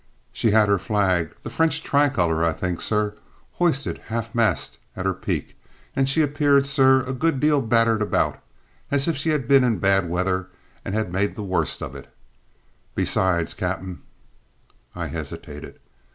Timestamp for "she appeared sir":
6.09-7.03